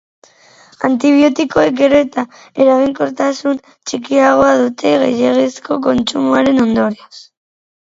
Antibiotikoek 0.87 1.75
gero 1.81 1.99
eta 2.07 2.23
eraginkortasun 2.65 3.63
txikiagoa 3.69 4.59
dute 4.67 4.99
gehiegizko 5.07 5.83
kontsumoaren 5.89 6.65
ondorioz. 6.71 7.27